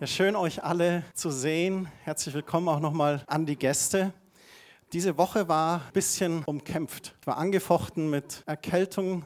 [0.00, 1.88] Ja, schön euch alle zu sehen.
[2.04, 4.12] Herzlich willkommen auch nochmal an die Gäste.
[4.92, 7.16] Diese Woche war ein bisschen umkämpft.
[7.20, 9.24] Ich war angefochten mit Erkältung,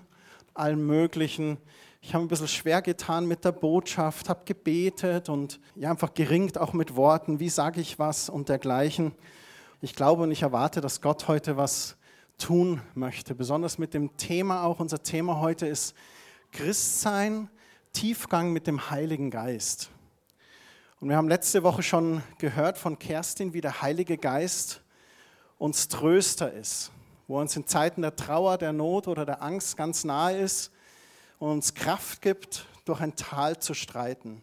[0.55, 1.59] allem Möglichen.
[2.01, 6.57] Ich habe ein bisschen schwer getan mit der Botschaft, habe gebetet und ja, einfach geringt
[6.57, 7.39] auch mit Worten.
[7.39, 9.13] Wie sage ich was und dergleichen.
[9.83, 11.99] Ich glaube und ich erwarte, dass Gott heute was
[12.39, 13.35] tun möchte.
[13.35, 14.81] Besonders mit dem Thema auch.
[14.81, 15.95] Unser Thema heute ist
[16.51, 17.51] Christsein,
[17.93, 19.91] Tiefgang mit dem Heiligen Geist.
[21.03, 24.83] Und wir haben letzte Woche schon gehört von Kerstin, wie der Heilige Geist
[25.59, 26.93] uns Tröster ist,
[27.27, 30.71] wo er uns in Zeiten der Trauer, der Not oder der Angst ganz nahe ist
[31.41, 34.43] und uns Kraft gibt, durch ein Tal zu streiten.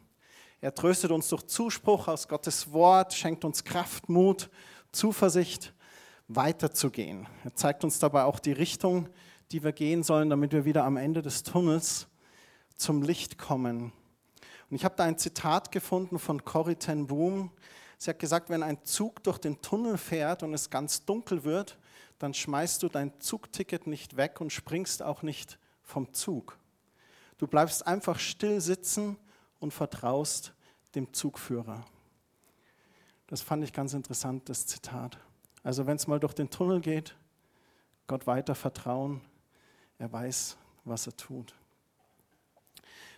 [0.59, 4.49] Er tröstet uns durch Zuspruch aus Gottes Wort, schenkt uns Kraft, Mut,
[4.91, 5.73] Zuversicht,
[6.27, 7.25] weiterzugehen.
[7.45, 9.07] Er zeigt uns dabei auch die Richtung,
[9.53, 12.07] die wir gehen sollen, damit wir wieder am Ende des Tunnels
[12.75, 13.93] zum Licht kommen
[14.69, 17.51] und ich habe da ein Zitat gefunden von Corrie ten Boom.
[17.97, 21.77] Sie hat gesagt, wenn ein Zug durch den Tunnel fährt und es ganz dunkel wird,
[22.19, 26.57] dann schmeißt du dein Zugticket nicht weg und springst auch nicht vom Zug.
[27.37, 29.17] Du bleibst einfach still sitzen
[29.59, 30.53] und vertraust
[30.95, 31.85] dem Zugführer.
[33.27, 35.17] Das fand ich ganz interessant, das Zitat.
[35.63, 37.15] Also wenn es mal durch den Tunnel geht,
[38.07, 39.21] Gott weiter vertrauen,
[39.97, 41.53] er weiß, was er tut.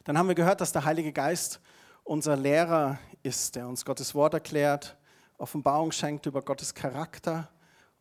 [0.04, 1.60] Dann haben wir gehört, dass der Heilige Geist
[2.04, 4.98] unser Lehrer ist, der uns Gottes Wort erklärt,
[5.38, 7.50] Offenbarung schenkt über Gottes Charakter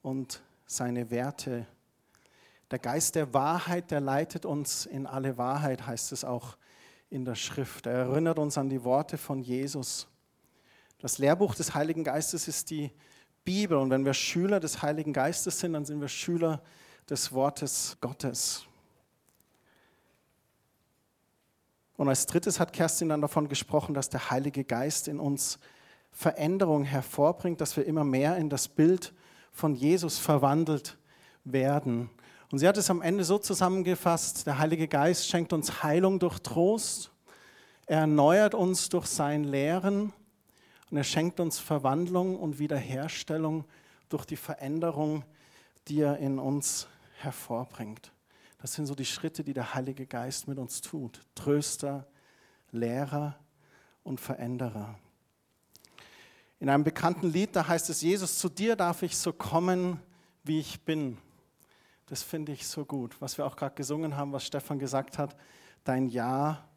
[0.01, 1.67] und seine Werte.
[2.71, 6.57] Der Geist der Wahrheit, der leitet uns in alle Wahrheit, heißt es auch
[7.11, 7.87] in der Schrift.
[7.87, 10.07] Er erinnert uns an die Worte von Jesus.
[11.01, 12.91] Das Lehrbuch des Heiligen Geistes ist die
[13.45, 16.63] Bibel und wenn wir Schüler des Heiligen Geistes sind, dann sind wir Schüler
[17.09, 18.67] des Wortes Gottes.
[22.01, 25.59] Und als drittes hat Kerstin dann davon gesprochen, dass der Heilige Geist in uns
[26.13, 29.13] Veränderung hervorbringt, dass wir immer mehr in das Bild
[29.53, 30.97] von Jesus verwandelt
[31.45, 32.09] werden.
[32.51, 36.39] Und sie hat es am Ende so zusammengefasst, der Heilige Geist schenkt uns Heilung durch
[36.39, 37.11] Trost,
[37.85, 40.15] er erneuert uns durch sein Lehren
[40.91, 43.67] und er schenkt uns Verwandlung und Wiederherstellung
[44.09, 45.23] durch die Veränderung,
[45.89, 46.89] die er in uns
[47.19, 48.11] hervorbringt.
[48.61, 51.25] Das sind so die Schritte, die der Heilige Geist mit uns tut.
[51.35, 52.07] Tröster,
[52.73, 53.39] Lehrer
[54.03, 54.99] und Veränderer.
[56.59, 59.99] In einem bekannten Lied, da heißt es, Jesus, zu dir darf ich so kommen,
[60.45, 61.17] wie ich bin.
[62.07, 63.17] Das finde ich so gut.
[63.21, 65.37] Was wir auch gerade gesungen haben, was Stefan gesagt hat,
[65.85, 66.69] dein Ja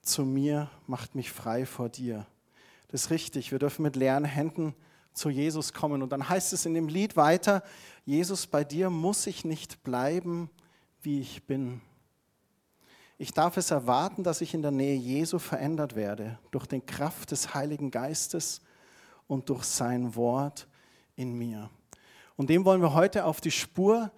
[0.00, 2.26] zu mir macht mich frei vor dir.
[2.88, 3.52] Das ist richtig.
[3.52, 4.74] Wir dürfen mit leeren Händen
[5.12, 6.02] zu Jesus kommen.
[6.02, 7.62] Und dann heißt es in dem Lied weiter,
[8.06, 10.48] Jesus, bei dir muss ich nicht bleiben,
[11.02, 11.80] wie ich bin.
[13.16, 17.30] Ich darf es erwarten, dass ich in der Nähe Jesu verändert werde, durch die Kraft
[17.32, 18.60] des Heiligen Geistes
[19.26, 20.68] und durch sein Wort
[21.16, 21.70] in mir.
[22.36, 24.12] Und dem wollen wir heute auf die Spur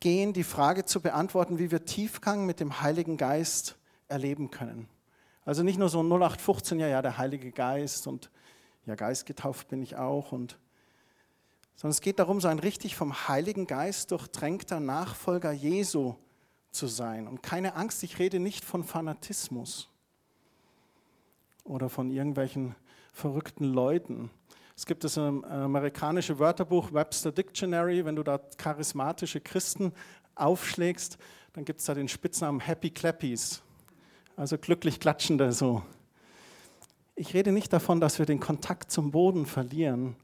[0.00, 4.88] gehen, die Frage zu beantworten, wie wir Tiefgang mit dem Heiligen Geist erleben können.
[5.44, 8.30] Also nicht nur so 0815, ja, ja, der Heilige Geist und
[8.86, 10.58] ja, Geist getauft bin ich auch und
[11.78, 16.16] sondern es geht darum, so ein richtig vom Heiligen Geist durchtränkter Nachfolger Jesu
[16.72, 17.28] zu sein.
[17.28, 19.88] Und keine Angst, ich rede nicht von Fanatismus
[21.62, 22.74] oder von irgendwelchen
[23.12, 24.28] verrückten Leuten.
[24.76, 29.92] Es gibt das amerikanische Wörterbuch Webster Dictionary, wenn du da charismatische Christen
[30.34, 31.16] aufschlägst,
[31.52, 33.62] dann gibt es da den Spitznamen Happy Clappies,
[34.36, 35.82] also glücklich Klatschende so.
[37.14, 40.16] Ich rede nicht davon, dass wir den Kontakt zum Boden verlieren,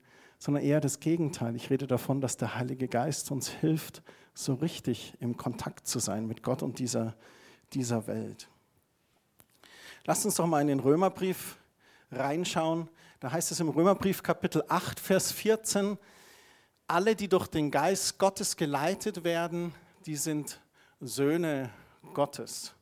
[0.45, 1.57] sondern eher das Gegenteil.
[1.57, 4.03] Ich rede davon, dass der Heilige Geist uns hilft,
[4.35, 7.15] so richtig im Kontakt zu sein mit Gott und dieser,
[7.73, 8.51] dieser Welt.
[10.05, 11.57] Lasst uns doch mal in den Römerbrief
[12.13, 12.91] reinschauen.
[13.21, 15.97] Da heißt es im Römerbrief Kapitel 8, Vers 14,
[16.89, 19.75] alle, die durch den Geist Gottes geleitet werden,
[20.05, 20.61] die sind
[21.01, 21.71] Söhne
[22.13, 22.75] Gottes.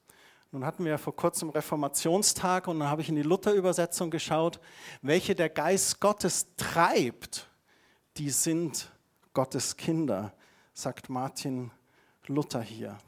[0.50, 4.58] Nun hatten wir ja vor kurzem Reformationstag und dann habe ich in die Luther-Übersetzung geschaut,
[5.00, 7.51] welche der Geist Gottes treibt
[8.16, 8.90] die sind
[9.32, 10.32] Gottes Kinder,
[10.74, 11.70] sagt Martin
[12.26, 12.98] Luther hier.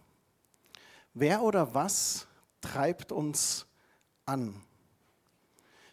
[1.13, 2.27] Wer oder was
[2.61, 3.67] treibt uns
[4.25, 4.61] an?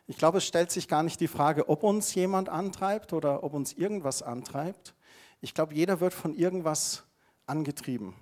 [0.08, 3.54] Ich glaube, es stellt sich gar nicht die Frage, ob uns jemand antreibt oder ob
[3.54, 4.96] uns irgendwas antreibt.
[5.42, 7.04] Ich glaube, jeder wird von irgendwas
[7.46, 8.16] angetrieben.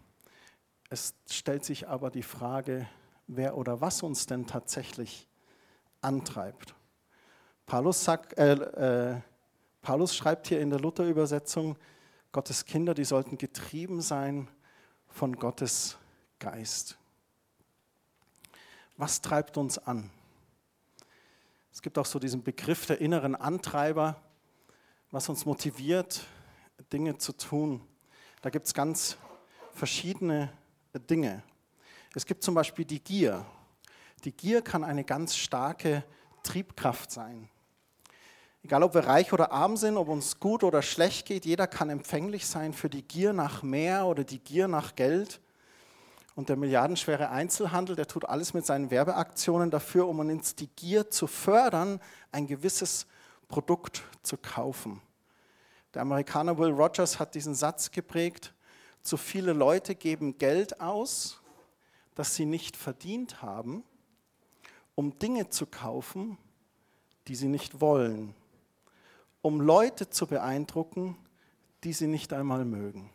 [0.90, 2.88] Es stellt sich aber die Frage,
[3.28, 5.28] wer oder was uns denn tatsächlich
[6.02, 6.76] antreibt.
[7.66, 9.22] Paulus sagt, äh, äh,
[9.82, 11.78] Paulus schreibt hier in der Luther-Übersetzung,
[12.32, 14.48] Gottes Kinder, die sollten getrieben sein
[15.08, 15.98] von Gottes
[16.38, 16.98] Geist.
[18.98, 20.12] Was treibt uns an?
[21.72, 24.22] Es gibt auch so diesen Begriff der inneren Antreiber,
[25.12, 26.26] was uns motiviert,
[26.92, 27.82] Dinge zu tun.
[28.42, 29.18] Da gibt es ganz
[29.74, 30.52] verschiedene
[31.10, 31.42] Dinge.
[32.14, 33.46] Es gibt zum Beispiel die Gier.
[34.24, 36.04] Die Gier kann eine ganz starke
[36.44, 37.50] Triebkraft sein.
[38.64, 41.90] Egal, ob wir reich oder arm sind, ob uns gut oder schlecht geht, jeder kann
[41.90, 45.40] empfänglich sein für die Gier nach mehr oder die Gier nach Geld.
[46.36, 51.10] Und der milliardenschwere Einzelhandel, der tut alles mit seinen Werbeaktionen dafür, um uns die Gier
[51.10, 52.02] zu fördern,
[52.32, 53.08] ein gewisses
[53.48, 55.02] Produkt zu kaufen.
[55.94, 58.54] Der Amerikaner Will Rogers hat diesen Satz geprägt,
[59.02, 61.42] zu viele Leute geben Geld aus,
[62.14, 63.84] das sie nicht verdient haben,
[64.96, 66.38] um Dinge zu kaufen,
[67.28, 68.36] die sie nicht wollen,
[69.42, 71.18] um Leute zu beeindrucken,
[71.84, 73.10] die sie nicht einmal mögen.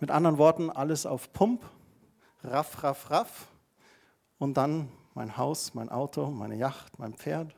[0.00, 1.68] Mit anderen Worten, alles auf Pump,
[2.44, 3.48] raff, raff, raff
[4.38, 7.54] und dann mein Haus, mein Auto, meine Yacht, mein Pferd.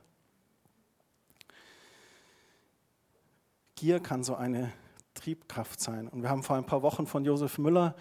[3.75, 4.73] Gier kann so eine
[5.15, 6.09] Triebkraft sein.
[6.09, 7.95] Und wir haben vor ein paar Wochen von Josef Müller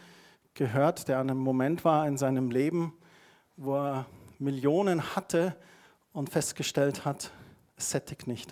[0.54, 2.94] gehört, der an einem Moment war in seinem Leben,
[3.58, 4.06] wo er
[4.40, 5.56] Millionen hatte
[6.14, 7.32] und festgestellt hat,
[7.80, 8.52] es sättigt nicht.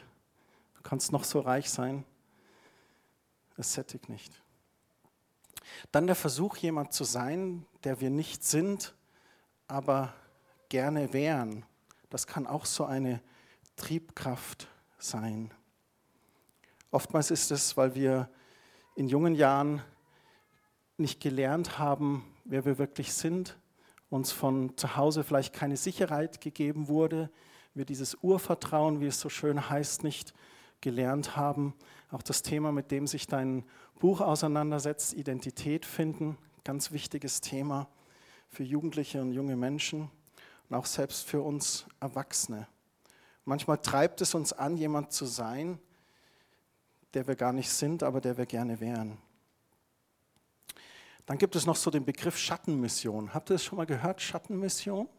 [0.75, 2.05] Du kannst noch so reich sein,
[3.57, 4.41] es sättigt nicht.
[5.91, 8.95] Dann der Versuch, jemand zu sein, der wir nicht sind,
[9.67, 10.13] aber
[10.69, 11.65] gerne wären.
[12.09, 13.21] Das kann auch so eine
[13.75, 15.53] Triebkraft sein.
[16.89, 18.29] Oftmals ist es, weil wir
[18.95, 19.83] in jungen Jahren
[20.95, 23.57] nicht gelernt haben, wer wir wirklich sind,
[24.09, 27.29] uns von zu Hause vielleicht keine Sicherheit gegeben wurde,
[27.77, 30.33] wir dieses Urvertrauen, wie es so schön heißt, nicht
[30.81, 31.73] gelernt haben.
[32.11, 33.63] Auch das Thema, mit dem sich dein
[33.99, 37.87] Buch auseinandersetzt, Identität finden, ganz wichtiges Thema
[38.49, 40.09] für Jugendliche und junge Menschen
[40.69, 42.67] und auch selbst für uns Erwachsene.
[43.45, 45.79] Manchmal treibt es uns an, jemand zu sein,
[47.13, 49.17] der wir gar nicht sind, aber der wir gerne wären.
[51.25, 53.33] Dann gibt es noch so den Begriff Schattenmission.
[53.33, 55.09] Habt ihr das schon mal gehört, Schattenmission?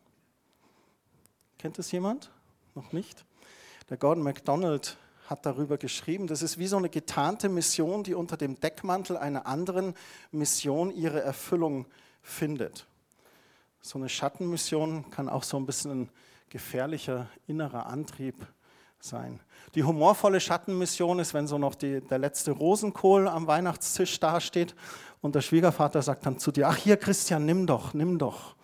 [1.59, 2.31] Kennt es jemand?
[2.79, 3.25] Noch nicht?
[3.91, 8.37] Der Gordon MacDonald hat darüber geschrieben, das ist wie so eine getarnte Mission, die unter
[8.37, 9.95] dem Deckmantel einer anderen
[10.31, 11.87] Mission ihre Erfüllung
[12.23, 12.87] findet.
[13.81, 16.11] So eine Schattenmission kann auch so ein bisschen ein
[16.51, 18.47] gefährlicher innerer Antrieb
[19.01, 19.41] sein.
[19.75, 24.77] Die humorvolle Schattenmission ist, wenn so noch die, der letzte Rosenkohl am Weihnachtstisch dasteht
[25.21, 28.55] und der Schwiegervater sagt dann zu dir, ach hier Christian, nimm doch, nimm doch.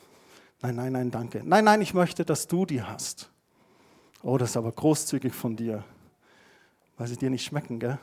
[0.63, 1.43] Nein, nein, nein, danke.
[1.45, 3.34] Nein, nein, ich möchte, dass du die hast.
[4.25, 5.85] Oh, das ist aber großzügig von dir
[6.97, 7.99] weil sie dir nicht schmecken, gell?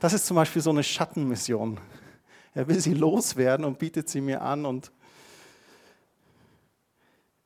[0.00, 1.78] Das ist zum Beispiel so eine Schattenmission.
[2.52, 4.66] Er will sie loswerden und bietet sie mir an.
[4.66, 4.92] Und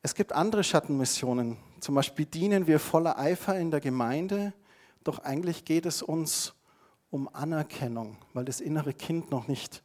[0.01, 1.57] es gibt andere Schattenmissionen.
[1.79, 4.53] Zum Beispiel dienen wir voller Eifer in der Gemeinde,
[5.03, 6.53] doch eigentlich geht es uns
[7.09, 9.81] um Anerkennung, weil das innere Kind noch nicht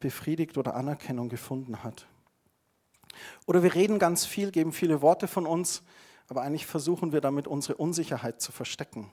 [0.00, 2.06] befriedigt oder Anerkennung gefunden hat.
[3.46, 5.82] Oder wir reden ganz viel, geben viele Worte von uns,
[6.28, 9.10] aber eigentlich versuchen wir damit unsere Unsicherheit zu verstecken.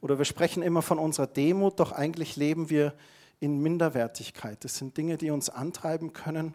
[0.00, 2.94] Oder wir sprechen immer von unserer Demut, doch eigentlich leben wir
[3.38, 4.64] in Minderwertigkeit.
[4.64, 6.54] Das sind Dinge, die uns antreiben können,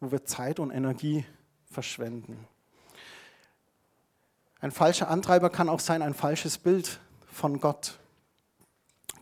[0.00, 1.24] wo wir Zeit und Energie
[1.70, 2.46] verschwenden.
[4.60, 7.98] Ein falscher Antreiber kann auch sein ein falsches Bild von Gott.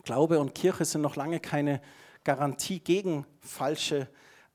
[0.03, 1.81] Glaube und Kirche sind noch lange keine
[2.23, 4.07] Garantie gegen falsche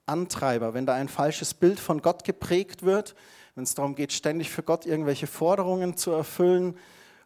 [0.06, 0.72] Antreiber.
[0.72, 3.14] Wenn da ein falsches Bild von Gott geprägt wird,
[3.58, 6.78] wenn es darum geht, ständig für Gott irgendwelche Forderungen zu erfüllen,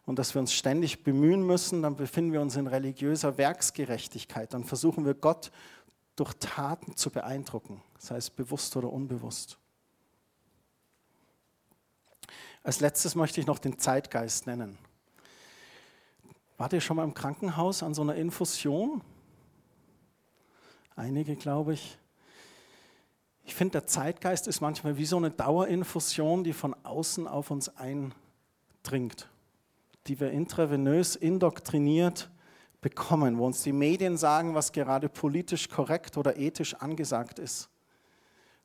[0.05, 4.51] und dass wir uns ständig bemühen müssen, dann befinden wir uns in religiöser Werksgerechtigkeit.
[4.51, 5.51] Dann versuchen wir Gott
[6.15, 9.59] durch Taten zu beeindrucken, sei es bewusst oder unbewusst.
[12.63, 14.79] Als letztes möchte ich noch den Zeitgeist nennen.
[16.57, 19.01] Wart ihr schon mal im Krankenhaus an so einer Infusion?
[20.95, 21.99] Einige, glaube ich.
[23.43, 27.69] Ich finde, der Zeitgeist ist manchmal wie so eine Dauerinfusion, die von außen auf uns
[27.77, 29.27] eindringt
[30.07, 32.29] die wir intravenös indoktriniert
[32.81, 37.69] bekommen, wo uns die Medien sagen, was gerade politisch korrekt oder ethisch angesagt ist.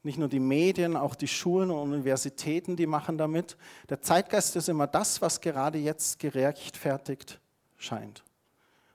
[0.02, 3.56] Nicht nur die Medien, auch die Schulen und Universitäten, die machen damit.
[3.88, 7.40] Der Zeitgeist ist immer das, was gerade jetzt gerechtfertigt
[7.76, 8.24] scheint.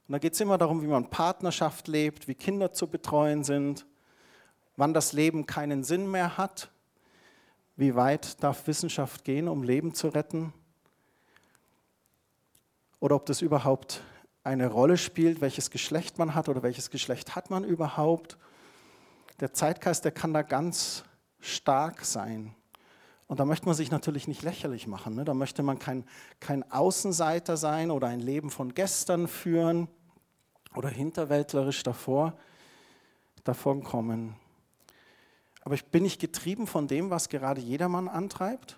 [0.07, 3.85] Und da geht es immer darum, wie man Partnerschaft lebt, wie Kinder zu betreuen sind,
[4.75, 6.71] wann das Leben keinen Sinn mehr hat,
[7.75, 10.53] wie weit darf Wissenschaft gehen, um Leben zu retten
[12.99, 14.01] oder ob das überhaupt
[14.43, 18.37] eine Rolle spielt, welches Geschlecht man hat oder welches Geschlecht hat man überhaupt.
[19.39, 21.03] Der Zeitgeist, der kann da ganz
[21.39, 22.55] stark sein.
[23.27, 25.15] Und da möchte man sich natürlich nicht lächerlich machen.
[25.15, 25.25] Ne?
[25.25, 26.05] Da möchte man kein,
[26.39, 29.87] kein Außenseiter sein oder ein Leben von gestern führen
[30.75, 32.37] oder hinterwäldlerisch davor,
[33.43, 34.35] davon kommen.
[35.65, 38.77] Aber bin ich getrieben von dem, was gerade jedermann antreibt?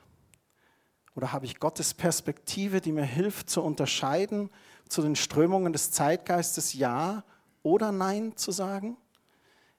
[1.15, 4.49] Oder habe ich Gottes Perspektive, die mir hilft zu unterscheiden
[4.87, 7.23] zu den Strömungen des Zeitgeistes Ja
[7.63, 8.97] oder Nein zu sagen?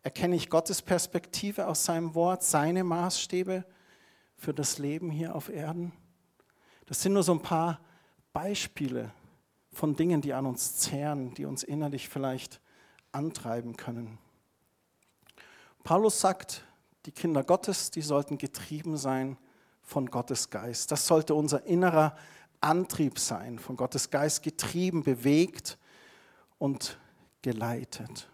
[0.03, 3.65] Erkenne ich Gottes Perspektive aus seinem Wort, seine Maßstäbe
[4.37, 5.93] für das Leben hier auf Erden?
[6.87, 7.81] Das sind nur so ein paar
[8.33, 9.13] Beispiele
[9.73, 12.61] von Dingen, die an uns zehren, die uns innerlich vielleicht
[13.13, 14.19] antreiben können.
[15.85, 16.65] Paulus sagt,
[17.07, 19.39] die Kinder Gottes, die sollten getrieben sein
[19.83, 20.91] von Gottes Geist.
[20.91, 22.17] Das sollte unser innerer
[22.61, 25.79] Antrieb sein, von Gottes Geist getrieben, bewegt
[26.59, 26.99] und
[27.43, 28.29] geleitet.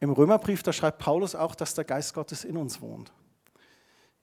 [0.00, 3.12] Im Römerbrief, da schreibt Paulus auch, dass der Geist Gottes in uns wohnt.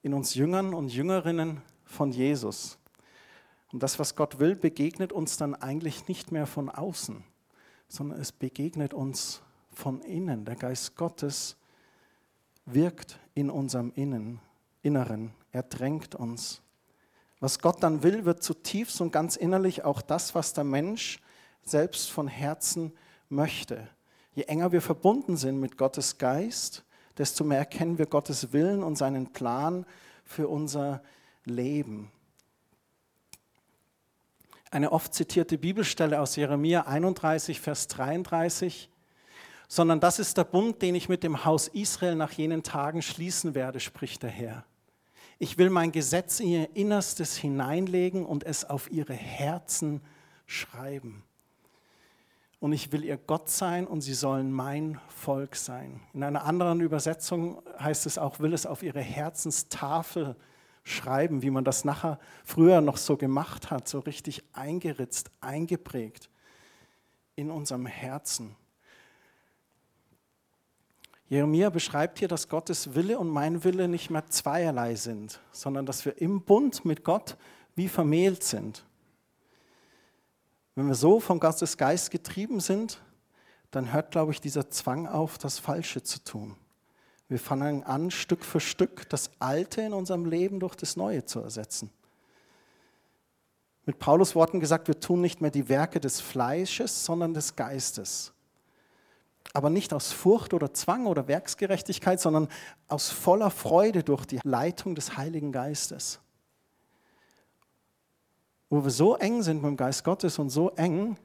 [0.02, 2.78] In uns Jüngern und Jüngerinnen von Jesus.
[3.72, 7.24] Und das, was Gott will, begegnet uns dann eigentlich nicht mehr von außen,
[7.88, 9.42] sondern es begegnet uns
[9.80, 10.46] von innen.
[10.46, 11.56] Der Geist Gottes
[12.66, 14.40] wirkt in unserem Innen,
[14.82, 15.34] Inneren.
[15.52, 16.62] Er drängt uns.
[17.40, 21.20] Was Gott dann will, wird zutiefst und ganz innerlich auch das, was der Mensch
[21.64, 22.92] selbst von Herzen
[23.30, 23.88] möchte.
[24.34, 26.84] Je enger wir verbunden sind mit Gottes Geist,
[27.18, 29.86] desto mehr erkennen wir Gottes Willen und seinen Plan
[30.24, 31.02] für unser
[31.46, 32.12] Leben.
[34.72, 38.90] Eine oft zitierte Bibelstelle aus Jeremia 31, Vers 33
[39.70, 43.54] sondern das ist der Bund, den ich mit dem Haus Israel nach jenen Tagen schließen
[43.54, 44.66] werde, spricht der Herr.
[45.38, 50.02] Ich will mein Gesetz in ihr Innerstes hineinlegen und es auf ihre Herzen
[50.48, 51.24] schreiben.
[52.60, 56.02] Und ich will ihr Gott sein und sie sollen mein Volk sein.
[56.14, 60.36] In einer anderen Übersetzung heißt es auch, will es auf ihre Herzenstafel
[60.84, 66.30] schreiben, wie man das nachher früher noch so gemacht hat, so richtig eingeritzt, eingeprägt
[67.36, 68.56] in unserem Herzen.
[71.30, 76.04] Jeremia beschreibt hier, dass Gottes Wille und mein Wille nicht mehr zweierlei sind, sondern dass
[76.04, 77.38] wir im Bund mit Gott
[77.76, 78.84] wie vermählt sind.
[80.74, 83.00] Wenn wir so von Gottes Geist getrieben sind,
[83.70, 86.56] dann hört, glaube ich, dieser Zwang auf, das Falsche zu tun.
[87.28, 91.42] Wir fangen an, Stück für Stück das Alte in unserem Leben durch das Neue zu
[91.42, 91.92] ersetzen.
[93.86, 98.34] Mit Paulus Worten gesagt, wir tun nicht mehr die Werke des Fleisches, sondern des Geistes
[99.54, 102.48] aber nicht aus Furcht oder Zwang oder Werksgerechtigkeit, sondern
[102.88, 106.20] aus voller Freude durch die Leitung des Heiligen Geistes.
[108.70, 111.18] Wo wir so eng sind mit dem Geist Gottes und so eng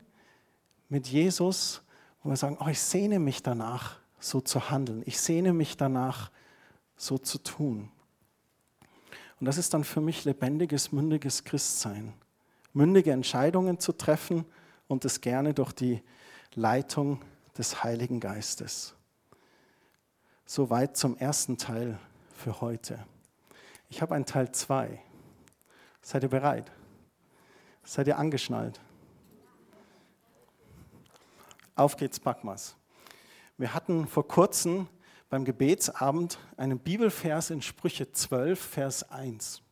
[0.89, 1.83] mit Jesus,
[2.23, 5.03] wo wir sagen, oh, ich sehne mich danach, so zu handeln.
[5.05, 6.31] Ich sehne mich danach,
[6.97, 7.91] so zu tun.
[9.39, 12.15] Und das ist dann für mich lebendiges, mündiges Christsein.
[12.73, 14.47] Mündige Entscheidungen zu treffen
[14.89, 16.03] und es gerne durch die
[16.55, 17.21] Leitung
[17.57, 18.95] des Heiligen Geistes.
[20.47, 21.99] Soweit zum ersten Teil
[22.37, 23.05] für heute.
[23.89, 25.01] Ich habe einen Teil 2.
[26.03, 26.71] Seid ihr bereit?
[27.85, 28.81] Seid ihr angeschnallt?
[31.77, 32.77] Auf geht's, Backmas.
[33.57, 34.89] Wir hatten vor kurzem
[35.29, 39.63] beim Gebetsabend einen Bibelvers in Sprüche 12, Vers 1.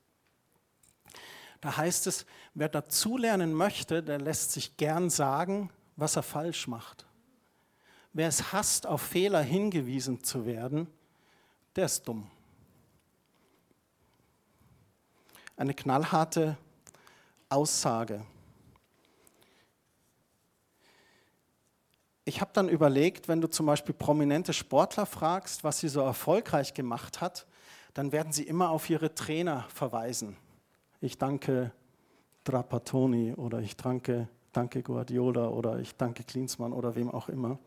[1.61, 7.07] Da heißt es, wer dazulernen möchte, der lässt sich gern sagen, was er falsch macht.
[8.13, 10.87] Wer es hasst, auf Fehler hingewiesen zu werden,
[11.77, 12.31] der ist dumm.
[15.57, 16.59] Eine knallharte
[17.49, 18.25] Aussage.
[22.25, 26.73] Ich habe dann überlegt, wenn du zum Beispiel prominente Sportler fragst, was sie so erfolgreich
[26.73, 27.47] gemacht hat,
[27.95, 30.37] dann werden sie immer auf ihre Trainer verweisen.
[31.01, 31.73] Ich danke
[32.45, 37.59] Trapattoni oder ich danke, danke Guardiola oder ich danke Klinsmann oder wem auch immer.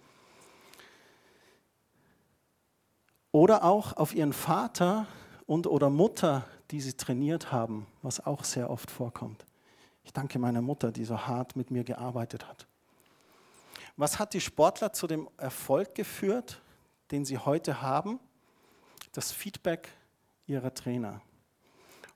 [3.35, 5.07] Oder auch auf ihren Vater
[5.45, 9.45] und oder Mutter, die sie trainiert haben, was auch sehr oft vorkommt.
[10.05, 12.65] Ich danke meiner Mutter, die so hart mit mir gearbeitet hat.
[13.97, 16.61] Was hat die Sportler zu dem Erfolg geführt,
[17.11, 18.21] den sie heute haben?
[19.11, 19.89] Das Feedback
[20.47, 21.19] ihrer Trainer.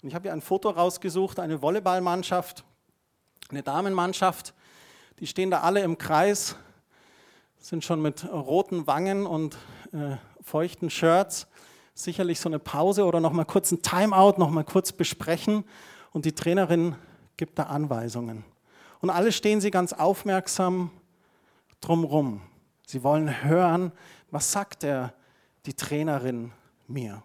[0.02, 2.64] Und ich habe hier ein Foto rausgesucht, eine Volleyballmannschaft,
[3.50, 4.54] eine Damenmannschaft,
[5.20, 6.56] die stehen da alle im Kreis,
[7.58, 9.58] sind schon mit roten Wangen und
[9.92, 11.48] äh, feuchten Shirts
[11.94, 15.66] sicherlich so eine Pause oder noch mal kurz ein Timeout, noch mal kurz besprechen
[16.12, 16.96] und die Trainerin
[17.38, 18.46] gibt da Anweisungen.
[19.02, 20.92] Und alle stehen sie ganz aufmerksam
[21.82, 22.42] drumrum.
[22.86, 23.92] Sie wollen hören,
[24.32, 25.14] was sagt der,
[25.66, 26.52] die Trainerin
[26.88, 27.24] mir.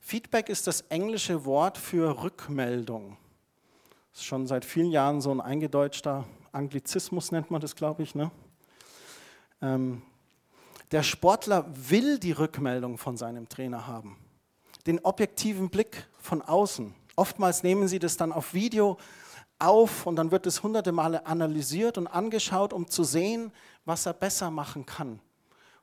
[0.00, 3.16] Feedback ist das englische Wort für Rückmeldung.
[4.12, 8.14] Das ist schon seit vielen Jahren so ein eingedeutschter Anglizismus, nennt man das, glaube ich.
[8.14, 8.30] Ne?
[9.62, 10.02] Ähm,
[10.94, 14.16] der Sportler will die Rückmeldung von seinem Trainer haben,
[14.86, 16.94] den objektiven Blick von außen.
[17.16, 18.96] Oftmals nehmen sie das dann auf Video
[19.58, 23.50] auf und dann wird es hunderte Male analysiert und angeschaut, um zu sehen,
[23.84, 25.18] was er besser machen kann.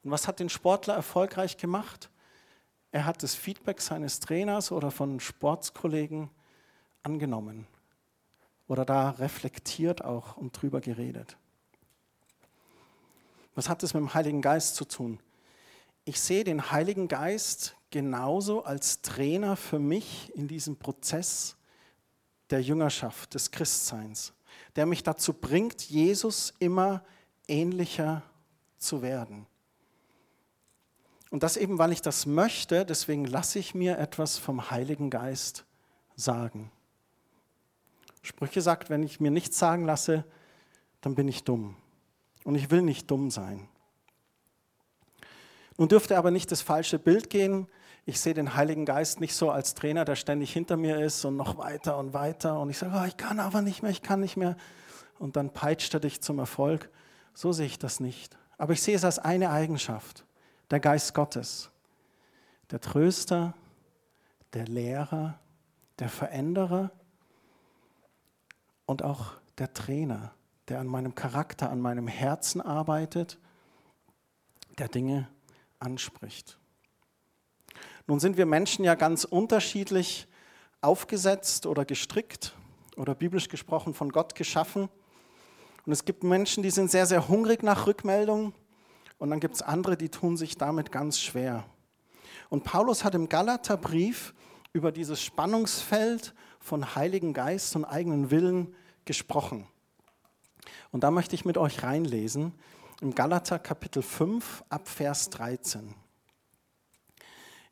[0.01, 2.09] Und was hat den Sportler erfolgreich gemacht?
[2.93, 6.29] Er hat das Feedback seines Trainers oder von Sportskollegen
[7.03, 7.67] angenommen
[8.69, 11.35] oder da reflektiert auch und drüber geredet.
[13.55, 15.19] Was hat das mit dem Heiligen Geist zu tun?
[16.05, 21.55] Ich sehe den Heiligen Geist genauso als Trainer für mich in diesem Prozess
[22.49, 24.33] der Jüngerschaft, des Christseins,
[24.75, 27.03] der mich dazu bringt, Jesus immer
[27.47, 28.23] ähnlicher
[28.77, 29.45] zu werden.
[31.29, 35.65] Und das eben, weil ich das möchte, deswegen lasse ich mir etwas vom Heiligen Geist
[36.15, 36.71] sagen.
[38.21, 40.25] Sprüche sagt, wenn ich mir nichts sagen lasse,
[40.99, 41.75] dann bin ich dumm.
[42.43, 43.67] Und ich will nicht dumm sein.
[45.77, 47.67] Nun dürfte aber nicht das falsche Bild gehen.
[48.05, 51.37] Ich sehe den Heiligen Geist nicht so als Trainer, der ständig hinter mir ist und
[51.37, 52.59] noch weiter und weiter.
[52.59, 54.57] Und ich sage, oh, ich kann aber nicht mehr, ich kann nicht mehr.
[55.19, 56.89] Und dann peitscht er dich zum Erfolg.
[57.33, 58.37] So sehe ich das nicht.
[58.57, 60.25] Aber ich sehe es als eine Eigenschaft
[60.71, 61.69] der Geist Gottes,
[62.71, 63.53] der Tröster,
[64.53, 65.39] der Lehrer,
[65.99, 66.91] der Veränderer
[68.85, 70.33] und auch der Trainer,
[70.71, 73.37] der an meinem Charakter, an meinem Herzen arbeitet,
[74.77, 75.27] der Dinge
[75.79, 76.57] anspricht.
[78.07, 80.29] Nun sind wir Menschen ja ganz unterschiedlich
[80.79, 82.55] aufgesetzt oder gestrickt
[82.95, 84.87] oder biblisch gesprochen von Gott geschaffen.
[85.85, 88.53] Und es gibt Menschen, die sind sehr, sehr hungrig nach Rückmeldungen
[89.17, 91.65] und dann gibt es andere, die tun sich damit ganz schwer.
[92.47, 94.33] Und Paulus hat im Galaterbrief
[94.71, 99.67] über dieses Spannungsfeld von Heiligen Geist und eigenen Willen gesprochen.
[100.91, 102.53] Und da möchte ich mit euch reinlesen
[103.01, 105.95] im Galater Kapitel 5 ab Vers 13.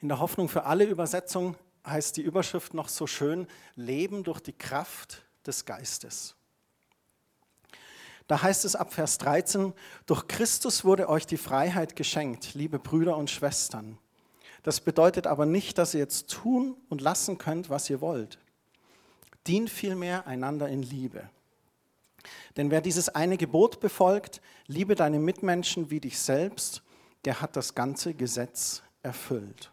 [0.01, 4.53] In der Hoffnung für alle Übersetzungen heißt die Überschrift noch so schön, Leben durch die
[4.53, 6.35] Kraft des Geistes.
[8.27, 9.73] Da heißt es ab Vers 13,
[10.05, 13.97] durch Christus wurde euch die Freiheit geschenkt, liebe Brüder und Schwestern.
[14.63, 18.37] Das bedeutet aber nicht, dass ihr jetzt tun und lassen könnt, was ihr wollt.
[19.47, 21.29] Dient vielmehr einander in Liebe.
[22.57, 26.83] Denn wer dieses eine Gebot befolgt, liebe deine Mitmenschen wie dich selbst,
[27.25, 29.71] der hat das ganze Gesetz erfüllt.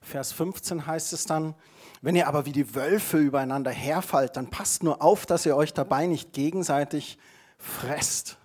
[0.00, 1.54] Vers 15 heißt es dann,
[2.00, 5.74] wenn ihr aber wie die Wölfe übereinander herfallt, dann passt nur auf, dass ihr euch
[5.74, 7.18] dabei nicht gegenseitig
[7.58, 8.38] fresst.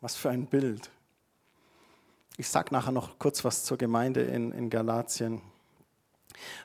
[0.00, 0.90] Was für ein Bild.
[2.36, 5.40] Ich sage nachher noch kurz was zur Gemeinde in, in Galatien.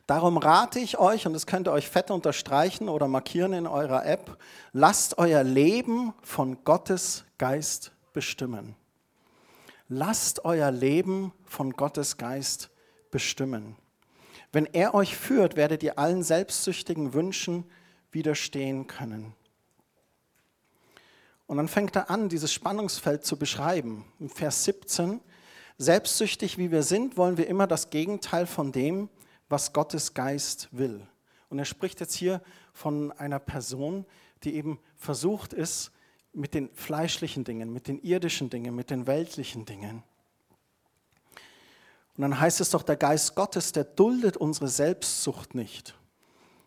[0.08, 4.05] Darum rate ich euch, und das könnt ihr euch fett unterstreichen oder markieren in eurer
[4.05, 4.38] App,
[4.73, 8.75] lasst euer Leben von Gottes Geist bestimmen.
[9.88, 12.69] Lasst euer Leben von Gottes Geist
[13.12, 13.75] bestimmen.
[14.51, 17.65] Wenn er euch führt, werdet ihr allen selbstsüchtigen Wünschen
[18.12, 19.34] widerstehen können.
[21.47, 24.05] Und dann fängt er an, dieses Spannungsfeld zu beschreiben.
[24.19, 25.19] Im Vers 17,
[25.79, 29.10] selbstsüchtig wie wir sind, wollen wir immer das Gegenteil von dem,
[29.49, 31.05] was Gottes Geist will.
[31.49, 32.41] Und er spricht jetzt hier
[32.73, 34.05] von einer Person,
[34.43, 35.91] die eben versucht ist,
[36.31, 40.03] mit den fleischlichen Dingen, mit den irdischen Dingen, mit den weltlichen Dingen
[42.19, 45.95] und dann heißt es doch, der Geist Gottes, der duldet unsere Selbstsucht nicht.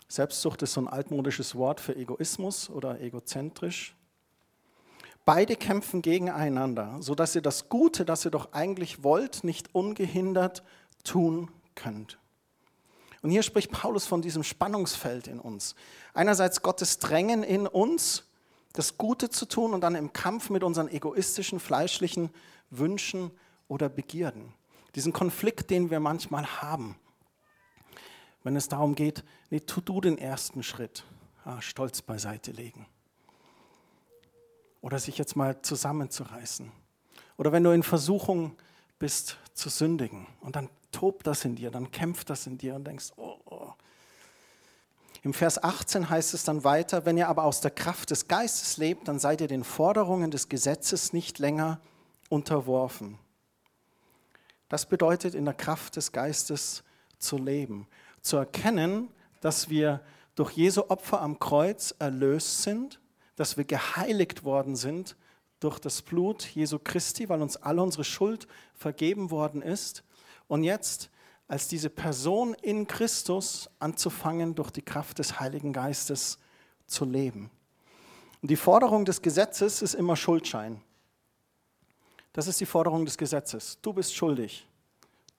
[0.09, 3.95] Selbstsucht ist so ein altmodisches Wort für Egoismus oder egozentrisch.
[5.27, 10.63] Beide kämpfen gegeneinander, sodass ihr das Gute, das ihr doch eigentlich wollt, nicht ungehindert
[11.05, 12.19] tun könnt.
[13.23, 15.77] Und hier spricht Paulus von diesem Spannungsfeld in uns.
[16.13, 18.25] Einerseits Gottes Drängen in uns,
[18.73, 22.31] das Gute zu tun und dann im Kampf mit unseren egoistischen, fleischlichen
[22.71, 23.31] Wünschen
[23.69, 24.53] oder Begierden.
[24.95, 26.97] Diesen Konflikt, den wir manchmal haben,
[28.43, 31.05] wenn es darum geht, nee, tu du den ersten Schritt,
[31.45, 32.87] ah, Stolz beiseite legen.
[34.81, 36.73] Oder sich jetzt mal zusammenzureißen.
[37.37, 38.57] Oder wenn du in Versuchung
[38.99, 42.85] bist zu sündigen und dann tobt das in dir, dann kämpft das in dir und
[42.87, 43.73] denkst, oh, oh.
[45.25, 48.77] Im Vers 18 heißt es dann weiter, wenn ihr aber aus der Kraft des Geistes
[48.77, 51.81] lebt, dann seid ihr den Forderungen des Gesetzes nicht länger
[52.29, 53.19] unterworfen.
[54.69, 56.83] Das bedeutet, in der Kraft des Geistes
[57.19, 57.87] zu leben,
[58.21, 59.09] zu erkennen,
[59.41, 60.01] dass wir
[60.35, 63.01] durch Jesu Opfer am Kreuz erlöst sind,
[63.37, 65.17] dass wir geheiligt worden sind
[65.61, 70.03] durch das Blut Jesu Christi, weil uns alle unsere Schuld vergeben worden ist.
[70.53, 71.09] Und jetzt
[71.49, 76.39] als diese Person in Christus anzufangen, durch die Kraft des Heiligen Geistes
[76.87, 77.51] zu leben.
[78.43, 80.83] Und die Forderung des Gesetzes ist immer Schuldschein.
[82.35, 83.79] Das ist die Forderung des Gesetzes.
[83.81, 84.69] Du bist schuldig.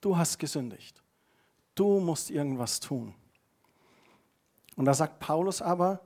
[0.00, 1.00] Du hast gesündigt.
[1.76, 3.14] Du musst irgendwas tun.
[4.74, 6.00] Und da sagt Paulus aber,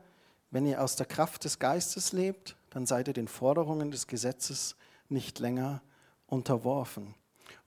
[0.50, 4.76] wenn ihr aus der Kraft des Geistes lebt, dann seid ihr den Forderungen des Gesetzes
[5.08, 5.80] nicht länger
[6.26, 7.14] unterworfen.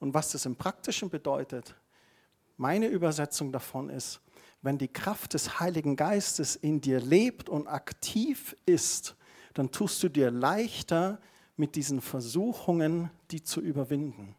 [0.01, 1.75] Und was das im Praktischen bedeutet,
[2.57, 4.19] meine Übersetzung davon ist,
[4.63, 9.15] wenn die Kraft des Heiligen Geistes in dir lebt und aktiv ist,
[9.53, 11.19] dann tust du dir leichter,
[11.55, 14.35] mit diesen Versuchungen die zu überwinden.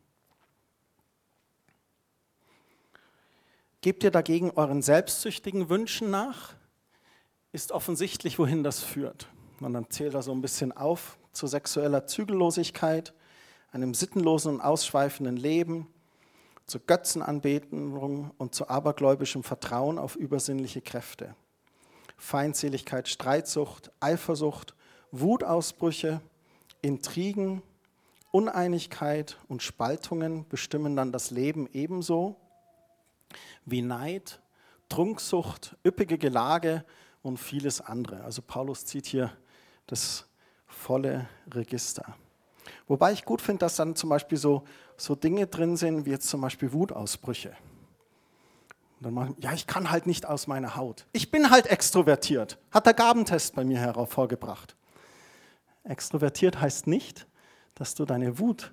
[3.80, 6.54] Gebt ihr dagegen euren selbstsüchtigen Wünschen nach?
[7.52, 9.28] Ist offensichtlich, wohin das führt.
[9.60, 13.14] Und dann zählt er so ein bisschen auf zu sexueller Zügellosigkeit,
[13.72, 15.86] einem sittenlosen und ausschweifenden Leben,
[16.66, 21.34] zu Götzenanbetung und zu abergläubischem Vertrauen auf übersinnliche Kräfte.
[22.16, 24.74] Feindseligkeit, Streitsucht, Eifersucht,
[25.10, 26.20] Wutausbrüche,
[26.80, 27.62] Intrigen,
[28.30, 32.36] Uneinigkeit und Spaltungen bestimmen dann das Leben ebenso
[33.64, 34.40] wie Neid,
[34.88, 36.84] Trunksucht, üppige Gelage
[37.22, 38.22] und vieles andere.
[38.24, 39.32] Also Paulus zieht hier
[39.86, 40.26] das
[40.66, 42.16] volle Register.
[42.86, 44.64] Wobei ich gut finde, dass dann zum Beispiel so,
[44.96, 47.56] so Dinge drin sind, wie jetzt zum Beispiel Wutausbrüche.
[48.98, 51.06] Und dann machen, ja, ich kann halt nicht aus meiner Haut.
[51.12, 52.58] Ich bin halt extrovertiert.
[52.70, 54.76] Hat der Gabentest bei mir hervorgebracht.
[55.84, 57.26] Extrovertiert heißt nicht,
[57.74, 58.72] dass du deine Wut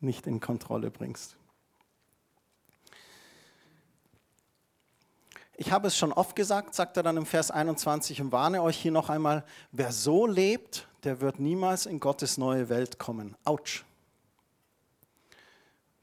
[0.00, 1.36] nicht in Kontrolle bringst.
[5.56, 8.78] Ich habe es schon oft gesagt, sagt er dann im Vers 21 und warne euch
[8.78, 13.36] hier noch einmal, wer so lebt, der wird niemals in Gottes neue Welt kommen.
[13.44, 13.84] Autsch.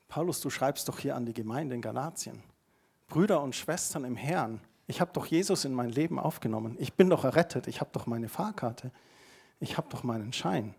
[0.07, 2.41] Paulus, du schreibst doch hier an die Gemeinde in Galatien.
[3.07, 6.75] Brüder und Schwestern im Herrn, ich habe doch Jesus in mein Leben aufgenommen.
[6.79, 8.91] Ich bin doch errettet, ich habe doch meine Fahrkarte,
[9.59, 10.73] ich habe doch meinen Schein.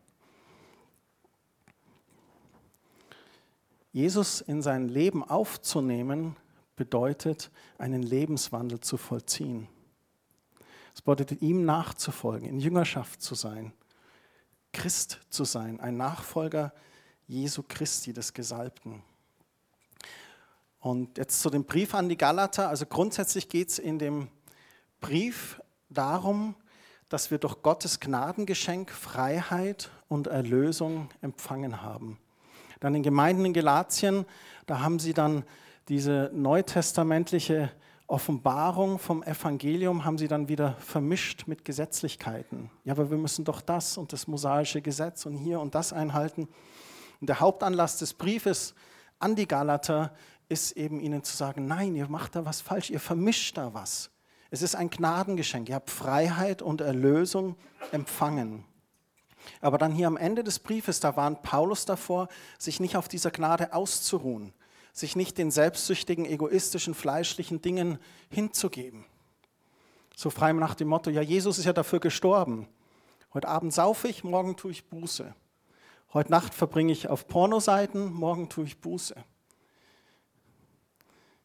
[3.92, 6.36] Jesus in sein Leben aufzunehmen,
[6.76, 9.68] bedeutet, einen Lebenswandel zu vollziehen.
[10.94, 13.72] Es bedeutet, ihm nachzufolgen, in Jüngerschaft zu sein,
[14.72, 16.72] Christ zu sein, ein Nachfolger
[17.26, 19.02] Jesu Christi, des Gesalbten.
[20.80, 22.68] Und jetzt zu dem Brief an die Galater.
[22.68, 24.28] Also grundsätzlich geht es in dem
[25.00, 26.54] Brief darum,
[27.08, 32.18] dass wir durch Gottes Gnadengeschenk Freiheit und Erlösung empfangen haben.
[32.80, 34.24] Dann in Gemeinden in Galatien,
[34.66, 35.44] da haben sie dann
[35.88, 37.72] diese neutestamentliche
[38.08, 42.70] Offenbarung vom Evangelium haben sie dann wieder vermischt mit Gesetzlichkeiten.
[42.84, 46.48] Ja, aber wir müssen doch das und das mosaische Gesetz und hier und das einhalten.
[47.20, 48.74] Und der Hauptanlass des Briefes
[49.18, 50.14] an die Galater
[50.48, 54.10] ist eben ihnen zu sagen, nein, ihr macht da was falsch, ihr vermischt da was.
[54.50, 57.56] Es ist ein Gnadengeschenk, ihr habt Freiheit und Erlösung
[57.92, 58.64] empfangen.
[59.60, 63.30] Aber dann hier am Ende des Briefes, da warnt Paulus davor, sich nicht auf dieser
[63.30, 64.54] Gnade auszuruhen
[64.98, 67.98] sich nicht den selbstsüchtigen, egoistischen, fleischlichen Dingen
[68.30, 69.04] hinzugeben.
[70.16, 72.68] So frei nach dem Motto, ja, Jesus ist ja dafür gestorben.
[73.32, 75.34] Heute Abend saufe ich, morgen tue ich Buße.
[76.12, 79.14] Heute Nacht verbringe ich auf Pornoseiten, morgen tue ich Buße.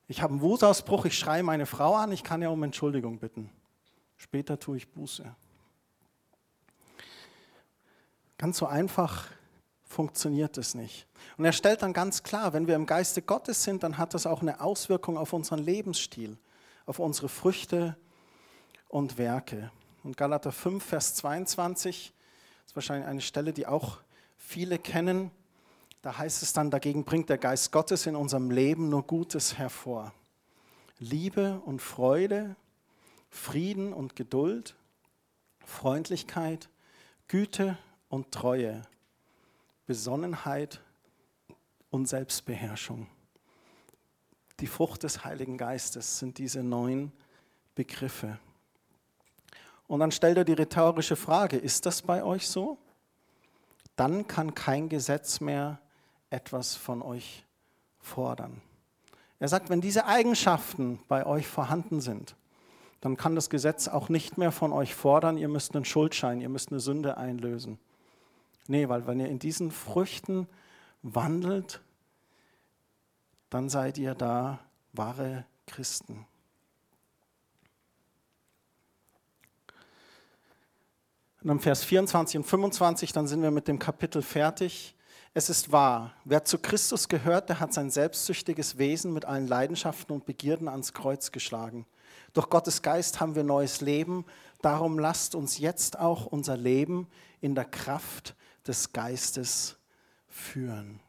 [0.08, 3.50] Ich habe einen Wutausbruch, ich schreie meine Frau an, ich kann ja um Entschuldigung bitten.
[4.18, 5.36] Später tue ich Buße.
[8.38, 9.28] Ganz so einfach
[9.94, 11.08] funktioniert es nicht.
[11.38, 14.26] Und er stellt dann ganz klar, wenn wir im Geiste Gottes sind, dann hat das
[14.26, 16.38] auch eine Auswirkung auf unseren Lebensstil,
[16.86, 17.96] auf unsere Früchte
[18.90, 19.72] und Werke.
[20.04, 22.14] Und Galater 5, Vers 22
[22.66, 24.00] ist wahrscheinlich eine Stelle, die auch
[24.38, 25.32] viele kennen.
[26.02, 30.14] Da heißt es dann, dagegen bringt der Geist Gottes in unserem Leben nur Gutes hervor.
[31.00, 32.56] Liebe und Freude,
[33.30, 34.76] Frieden und Geduld,
[35.66, 36.70] Freundlichkeit,
[37.28, 37.78] Güte
[38.10, 38.84] und Treue,
[39.86, 40.82] Besonnenheit
[41.90, 43.08] und Selbstbeherrschung.
[44.60, 47.12] Die Frucht des Heiligen Geistes sind diese neun
[47.76, 48.40] Begriffe.
[49.88, 52.78] Und dann stellt er die rhetorische Frage, ist das bei euch so?
[53.96, 55.80] Dann kann kein Gesetz mehr
[56.30, 57.46] etwas von euch
[58.00, 58.62] fordern.
[59.40, 62.36] Er sagt, wenn diese Eigenschaften bei euch vorhanden sind,
[63.02, 66.48] dann kann das Gesetz auch nicht mehr von euch fordern, ihr müsst einen Schuldschein, ihr
[66.48, 67.78] müsst eine Sünde einlösen.
[68.68, 70.48] Nee, weil wenn ihr in diesen Früchten
[71.02, 71.82] wandelt,
[73.50, 74.60] dann seid ihr da
[74.94, 76.26] wahre Christen.
[81.44, 84.96] Und am Vers 24 und 25, dann sind wir mit dem Kapitel fertig.
[85.34, 90.14] Es ist wahr, wer zu Christus gehört, der hat sein selbstsüchtiges Wesen mit allen Leidenschaften
[90.14, 91.86] und Begierden ans Kreuz geschlagen.
[92.32, 94.26] Durch Gottes Geist haben wir neues Leben,
[94.62, 97.08] darum lasst uns jetzt auch unser Leben
[97.42, 98.36] in der Kraft
[98.68, 99.78] des Geistes
[100.28, 101.00] führen.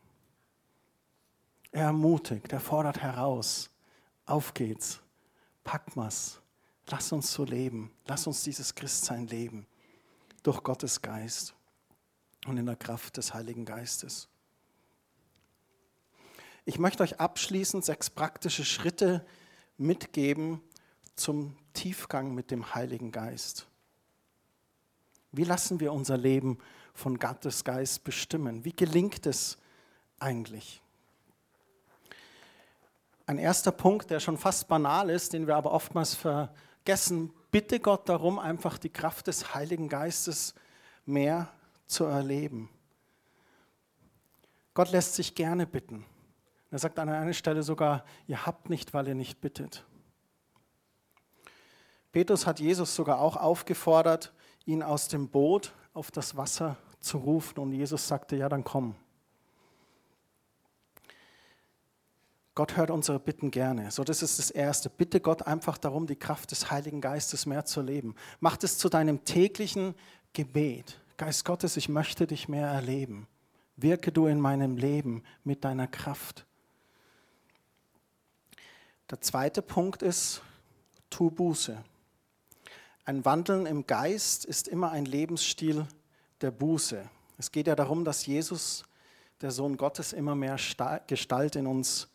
[1.73, 3.71] Er ermutigt, er fordert heraus.
[4.27, 5.01] Auf geht's,
[5.65, 6.41] pack mal's,
[6.89, 9.67] lass uns so leben, lass uns dieses Christsein leben
[10.43, 11.55] durch Gottes Geist
[12.47, 14.29] und in der Kraft des Heiligen Geistes.
[16.65, 19.27] Ich möchte euch abschließend sechs praktische Schritte
[19.77, 20.63] mitgeben
[21.17, 23.67] zum Tiefgang mit dem Heiligen Geist.
[25.33, 26.59] Wie lassen wir unser Leben
[26.95, 28.65] von Gottes Geist bestimmen?
[28.65, 29.59] Wie gelingt es
[30.19, 30.81] eigentlich?
[33.27, 38.09] Ein erster Punkt, der schon fast banal ist, den wir aber oftmals vergessen, bitte Gott
[38.09, 40.55] darum, einfach die Kraft des Heiligen Geistes
[41.05, 41.49] mehr
[41.87, 42.71] zu erleben.
[44.75, 46.05] Gott lässt sich gerne bitten.
[46.71, 49.85] Er sagt an einer Stelle sogar, ihr habt nicht, weil ihr nicht bittet.
[52.13, 54.33] Petrus hat Jesus sogar auch aufgefordert,
[54.67, 58.95] ihn aus dem Boot auf das Wasser zu rufen und Jesus sagte, ja, dann komm.
[62.55, 63.91] Gott hört unsere Bitten gerne.
[63.91, 64.89] So, das ist das Erste.
[64.89, 68.15] Bitte Gott einfach darum, die Kraft des Heiligen Geistes mehr zu leben.
[68.39, 69.95] Mach es zu deinem täglichen
[70.33, 71.01] Gebet.
[71.17, 73.27] Geist Gottes, ich möchte dich mehr erleben.
[73.77, 76.47] Wirke du in meinem Leben mit deiner Kraft.
[79.11, 80.41] Der zweite Punkt ist,
[81.11, 81.83] tu Buße.
[83.05, 85.87] Ein Wandeln im Geist ist immer ein Lebensstil
[86.45, 87.09] der Buße.
[87.39, 88.85] Es geht ja darum, dass Jesus,
[89.41, 90.59] der Sohn Gottes, immer mehr
[91.07, 92.07] Gestalt in uns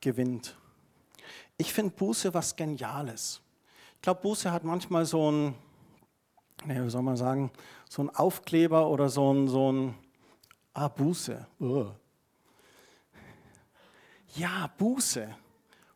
[0.00, 0.56] gewinnt.
[1.58, 3.42] Ich finde Buße was Geniales.
[3.96, 5.54] Ich glaube, Buße hat manchmal so ein,
[6.64, 7.50] nee, wie soll man sagen,
[7.90, 9.94] so ein Aufkleber oder so ein, so ein
[10.72, 11.46] ah, Buße.
[11.60, 11.88] Uh.
[14.34, 15.28] Ja, Buße.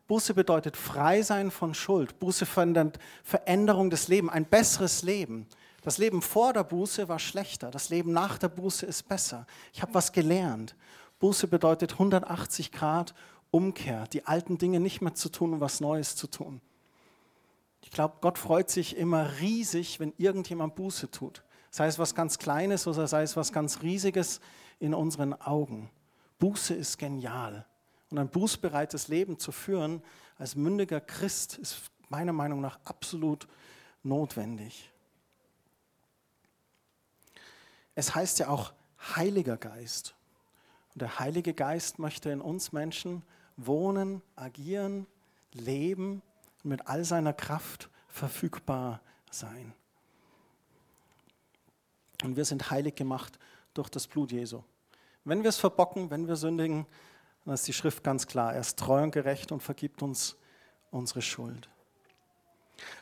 [0.05, 2.19] Buße bedeutet frei sein von Schuld.
[2.19, 5.47] Buße verändert Veränderung des Lebens, ein besseres Leben.
[5.87, 9.47] Das Leben vor der Buße war schlechter, das Leben nach der Buße ist besser.
[9.71, 10.75] Ich habe was gelernt.
[11.19, 13.15] Buße bedeutet 180 Grad
[13.51, 16.59] Umkehr, die alten Dinge nicht mehr zu tun und was Neues zu tun.
[17.81, 21.45] Ich glaube, Gott freut sich immer riesig, wenn irgendjemand Buße tut.
[21.71, 24.41] Sei es was ganz Kleines oder sei es was ganz Riesiges
[24.79, 25.89] in unseren Augen.
[26.39, 27.65] Buße ist genial.
[28.09, 30.03] Und ein bußbereites Leben zu führen
[30.37, 33.47] als mündiger Christ ist meiner Meinung nach absolut
[34.03, 34.91] notwendig.
[37.97, 38.73] Es heißt ja auch
[39.15, 40.13] Heiliger Geist.
[40.93, 43.23] Und der Heilige Geist möchte in uns Menschen
[43.55, 45.07] wohnen, agieren,
[45.51, 46.21] leben
[46.63, 49.73] und mit all seiner Kraft verfügbar sein.
[52.21, 53.39] Und wir sind heilig gemacht
[53.73, 54.61] durch das Blut Jesu.
[55.23, 56.85] Wenn wir es verbocken, wenn wir sündigen,
[57.45, 58.53] dann ist die Schrift ganz klar.
[58.53, 60.37] Er ist treu und gerecht und vergibt uns
[60.91, 61.67] unsere Schuld.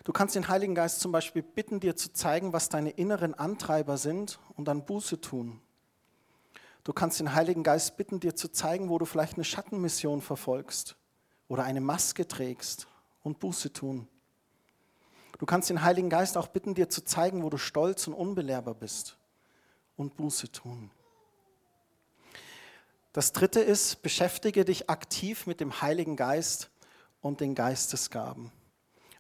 [0.04, 3.98] Du kannst den Heiligen Geist zum Beispiel bitten, dir zu zeigen, was deine inneren Antreiber
[3.98, 5.62] sind und dann Buße tun.
[6.84, 10.96] Du kannst den Heiligen Geist bitten, dir zu zeigen, wo du vielleicht eine Schattenmission verfolgst
[11.48, 12.88] oder eine Maske trägst
[13.24, 14.08] und Buße tun.
[15.40, 18.76] Du kannst den Heiligen Geist auch bitten, dir zu zeigen, wo du stolz und unbelehrbar
[18.76, 19.18] bist
[19.98, 20.92] und Buße tun.
[23.12, 26.70] Das dritte ist, beschäftige dich aktiv mit dem Heiligen Geist
[27.22, 28.52] und den Geistesgaben.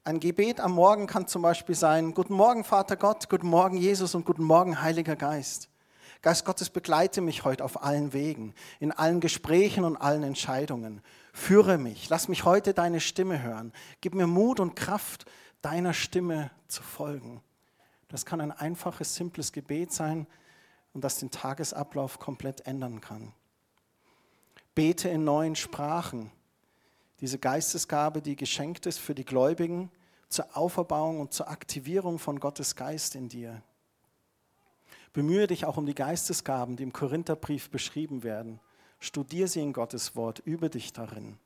[0.07, 4.13] Ein Gebet am Morgen kann zum Beispiel sein, Guten Morgen, Vater Gott, guten Morgen, Jesus
[4.13, 5.67] und guten Morgen, Heiliger Geist.
[6.21, 11.01] Geist Gottes, begleite mich heute auf allen Wegen, in allen Gesprächen und allen Entscheidungen.
[11.33, 13.73] Führe mich, lass mich heute deine Stimme hören.
[13.99, 15.25] Gib mir Mut und Kraft,
[15.63, 17.41] deiner Stimme zu folgen.
[18.07, 20.27] Das kann ein einfaches, simples Gebet sein
[20.93, 23.33] und das den Tagesablauf komplett ändern kann.
[24.75, 26.29] Bete in neuen Sprachen.
[27.21, 29.89] Diese Geistesgabe, die geschenkt ist für die Gläubigen
[30.27, 33.61] zur Auferbauung und zur Aktivierung von Gottes Geist in dir.
[35.13, 38.59] Bemühe dich auch um die Geistesgaben, die im Korintherbrief beschrieben werden.
[38.99, 41.37] Studier sie in Gottes Wort, übe dich darin.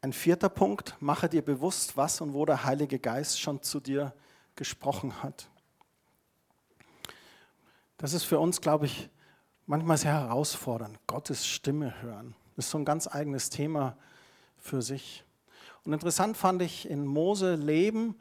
[0.00, 4.14] Ein vierter Punkt, mache dir bewusst, was und wo der Heilige Geist schon zu dir
[4.56, 5.50] gesprochen hat.
[7.98, 9.10] Das ist für uns, glaube ich,
[9.70, 10.98] manchmal sehr herausfordernd.
[11.06, 12.34] Gottes Stimme hören.
[12.56, 13.96] Das ist so ein ganz eigenes Thema
[14.58, 15.22] für sich.
[15.84, 18.16] Und interessant fand ich in Mose Leben,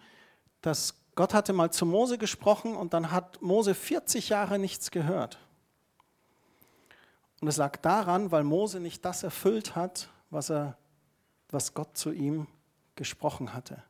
[0.61, 5.39] dass Gott hatte mal zu Mose gesprochen und dann hat Mose 40 Jahre nichts gehört.
[7.41, 10.77] Und es lag daran, weil Mose nicht das erfüllt hat, was, er,
[11.49, 12.45] was Gott zu ihm
[12.93, 13.81] gesprochen hatte.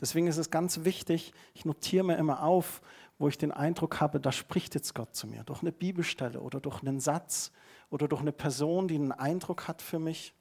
[0.00, 2.80] Deswegen ist es ganz wichtig, ich notiere mir immer auf,
[3.18, 6.60] wo ich den Eindruck habe, da spricht jetzt Gott zu mir, durch eine Bibelstelle oder
[6.60, 7.52] durch einen Satz
[7.90, 10.34] oder durch eine Person, die einen Eindruck hat für mich.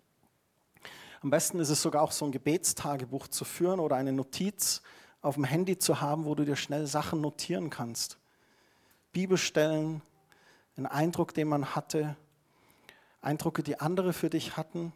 [1.22, 4.82] Am besten ist es sogar auch so ein Gebetstagebuch zu führen oder eine Notiz
[5.22, 8.18] auf dem Handy zu haben, wo du dir schnell Sachen notieren kannst.
[9.14, 10.02] Bibelstellen,
[10.76, 12.18] einen Eindruck, den man hatte,
[13.22, 14.92] Eindrücke, die andere für dich hatten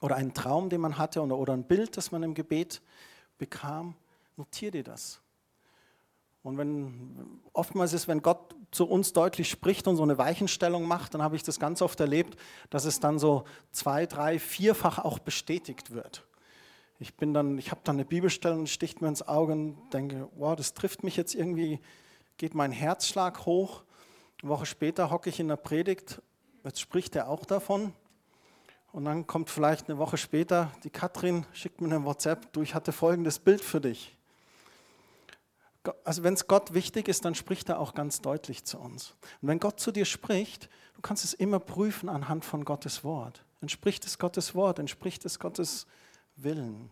[0.00, 2.82] oder einen Traum, den man hatte oder, oder ein Bild, das man im Gebet
[3.38, 3.94] bekam.
[4.36, 5.20] Notier dir das.
[6.48, 11.12] Und wenn oftmals ist, wenn Gott zu uns deutlich spricht und so eine Weichenstellung macht,
[11.12, 12.38] dann habe ich das ganz oft erlebt,
[12.70, 16.26] dass es dann so zwei, drei, vierfach auch bestätigt wird.
[17.00, 20.26] Ich bin dann, ich habe dann eine Bibelstelle und sticht mir ins Auge und denke,
[20.36, 21.80] wow, das trifft mich jetzt irgendwie,
[22.38, 23.82] geht mein Herzschlag hoch.
[24.40, 26.22] Eine Woche später hocke ich in der Predigt,
[26.64, 27.92] jetzt spricht er auch davon.
[28.90, 32.74] Und dann kommt vielleicht eine Woche später, die Katrin schickt mir eine WhatsApp, du, ich
[32.74, 34.17] hatte folgendes Bild für dich
[36.04, 39.14] also wenn es Gott wichtig ist, dann spricht er auch ganz deutlich zu uns.
[39.40, 43.44] Und wenn Gott zu dir spricht, du kannst es immer prüfen anhand von Gottes Wort.
[43.60, 44.78] Entspricht es Gottes Wort?
[44.78, 45.86] Entspricht es Gottes
[46.36, 46.90] Willen?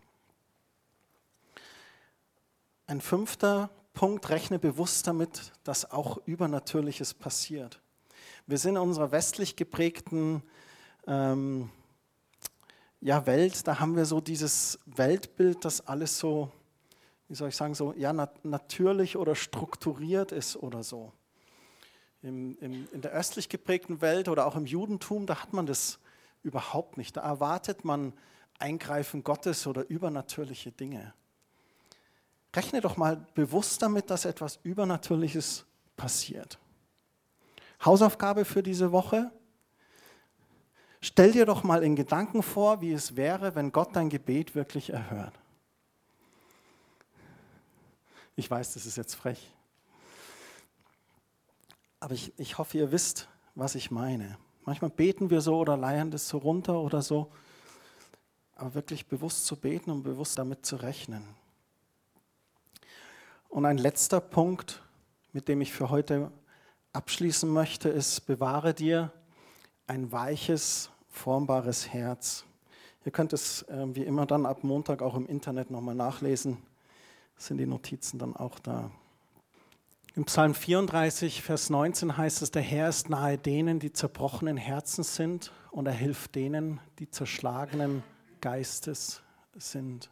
[2.87, 7.81] Ein fünfter Punkt, rechne bewusst damit, dass auch Übernatürliches passiert.
[8.45, 10.43] Wir sind in unserer westlich geprägten
[11.05, 11.69] ähm,
[13.01, 16.51] ja, Welt, da haben wir so dieses Weltbild, das alles so
[17.27, 21.11] wie soll ich sagen, so ja, nat natürlich oder strukturiert ist oder so.
[22.21, 25.99] Im, im, in der östlich geprägten Welt oder auch im Judentum, da hat man das
[26.43, 27.15] überhaupt nicht.
[27.17, 28.13] Da erwartet man
[28.59, 31.13] Eingreifen Gottes oder übernatürliche Dinge.
[32.55, 36.57] Rechne doch mal bewusst damit, dass etwas Übernatürliches passiert.
[37.85, 39.31] Hausaufgabe für diese Woche.
[41.01, 44.89] Stell dir doch mal in Gedanken vor, wie es wäre, wenn Gott dein Gebet wirklich
[44.91, 45.39] erhört.
[48.39, 49.51] Ich weiß, das ist jetzt frech.
[51.99, 54.37] Aber ich, ich hoffe, ihr wisst, was ich meine.
[54.63, 57.31] Manchmal beten wir so oder leiern das so runter oder so.
[58.55, 61.23] Aber wirklich bewusst zu beten und bewusst damit zu rechnen.
[63.49, 64.83] Und ein letzter Punkt,
[65.33, 66.31] mit dem ich für heute
[66.93, 69.11] abschließen möchte, ist, bewahre dir
[69.87, 72.43] ein weiches, formbares Herz.
[73.03, 76.59] Ihr könnt es äh, wie immer dann ab Montag auch im Internet nochmal nachlesen
[77.37, 78.91] sind die Notizen dann auch da.
[80.15, 85.03] Im Psalm 34, Vers 19 heißt es, der Herr ist nahe denen, die zerbrochenen Herzen
[85.03, 88.03] sind und er hilft denen, die zerschlagenen
[88.41, 89.21] Geistes
[89.55, 90.09] sind.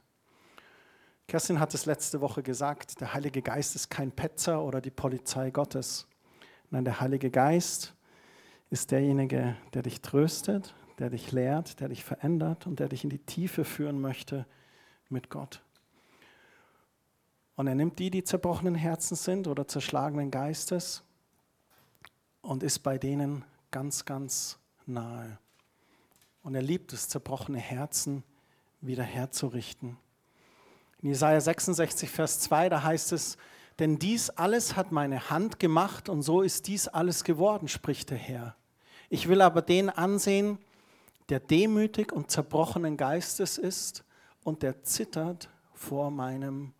[1.27, 5.49] Kerstin hat es letzte Woche gesagt, der Heilige Geist ist kein Petzer oder die Polizei
[5.49, 6.07] Gottes.
[6.69, 7.95] Nein, der Heilige Geist
[8.69, 13.09] ist derjenige, der dich tröstet, der dich lehrt, der dich verändert und der dich in
[13.09, 14.45] die Tiefe führen möchte
[15.09, 15.64] mit Gott.
[17.55, 21.03] Und er nimmt die, die zerbrochenen Herzen sind oder zerschlagenen Geistes
[22.41, 25.37] und ist bei denen ganz, ganz nahe.
[26.43, 28.23] Und er liebt es, zerbrochene Herzen
[28.81, 29.97] wieder herzurichten.
[31.01, 33.37] In Jesaja 66, Vers 2, da heißt es,
[33.79, 38.17] denn dies alles hat meine Hand gemacht und so ist dies alles geworden, spricht der
[38.17, 38.55] Herr.
[39.09, 40.59] Ich will aber den ansehen,
[41.29, 44.03] der demütig und zerbrochenen Geistes ist
[44.43, 46.73] und der zittert vor meinem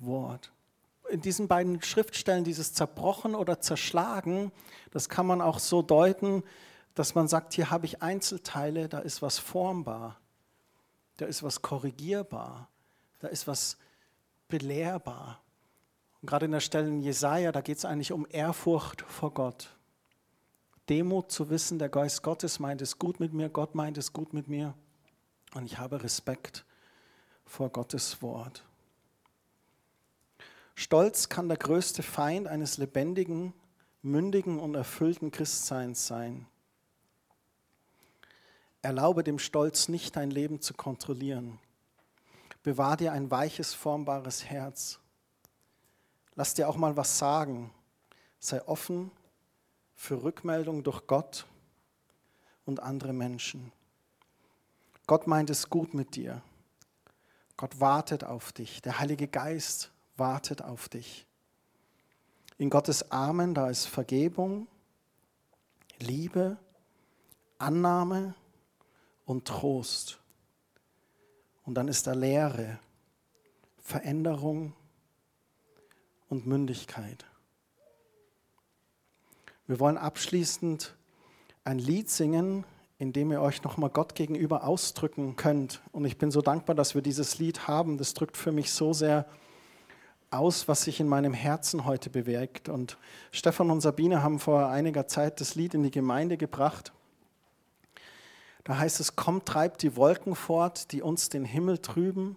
[0.00, 0.52] Wort.
[1.08, 4.52] In diesen beiden Schriftstellen, dieses Zerbrochen oder Zerschlagen,
[4.90, 6.42] das kann man auch so deuten,
[6.94, 10.20] dass man sagt, hier habe ich Einzelteile, da ist was formbar,
[11.16, 12.68] da ist was korrigierbar,
[13.18, 13.76] da ist was
[14.48, 15.40] belehrbar.
[16.20, 19.76] Und gerade in der Stelle in Jesaja, da geht es eigentlich um Ehrfurcht vor Gott.
[20.88, 24.32] Demut zu wissen, der Geist Gottes meint es gut mit mir, Gott meint es gut
[24.32, 24.74] mit mir
[25.54, 26.64] und ich habe Respekt
[27.44, 28.64] vor Gottes Wort.
[30.80, 33.52] Stolz kann der größte Feind eines lebendigen,
[34.00, 36.46] mündigen und erfüllten Christseins sein.
[38.80, 41.58] Erlaube dem Stolz nicht, dein Leben zu kontrollieren.
[42.62, 45.00] Bewahr dir ein weiches, formbares Herz.
[46.34, 47.74] Lass dir auch mal was sagen.
[48.38, 49.10] Sei offen
[49.94, 51.44] für Rückmeldung durch Gott
[52.64, 53.70] und andere Menschen.
[55.06, 56.40] Gott meint es gut mit dir.
[57.58, 58.80] Gott wartet auf dich.
[58.80, 61.26] Der Heilige Geist wartet auf dich.
[62.58, 64.68] In Gottes Armen, da ist Vergebung,
[65.98, 66.56] Liebe,
[67.58, 68.34] Annahme
[69.24, 70.20] und Trost.
[71.64, 72.78] Und dann ist da Lehre,
[73.78, 74.74] Veränderung
[76.28, 77.24] und Mündigkeit.
[79.66, 80.94] Wir wollen abschließend
[81.64, 82.64] ein Lied singen,
[82.98, 85.80] in dem ihr euch nochmal Gott gegenüber ausdrücken könnt.
[85.92, 87.96] Und ich bin so dankbar, dass wir dieses Lied haben.
[87.96, 89.26] Das drückt für mich so sehr
[90.30, 92.68] aus, was sich in meinem Herzen heute bewegt.
[92.68, 92.96] Und
[93.32, 96.92] Stefan und Sabine haben vor einiger Zeit das Lied in die Gemeinde gebracht.
[98.64, 102.36] Da heißt es, komm, treib die Wolken fort, die uns den Himmel trüben.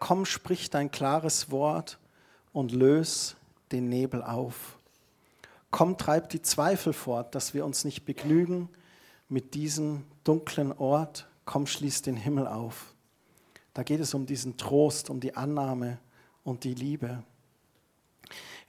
[0.00, 1.98] Komm, sprich dein klares Wort
[2.52, 3.36] und löse
[3.70, 4.78] den Nebel auf.
[5.70, 8.68] Komm, treib die Zweifel fort, dass wir uns nicht begnügen
[9.28, 11.28] mit diesem dunklen Ort.
[11.44, 12.94] Komm, schließ den Himmel auf.
[13.74, 15.98] Da geht es um diesen Trost, um die Annahme
[16.44, 17.22] und die Liebe.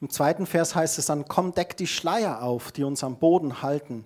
[0.01, 3.61] Im zweiten Vers heißt es dann, komm, deck die Schleier auf, die uns am Boden
[3.61, 4.05] halten.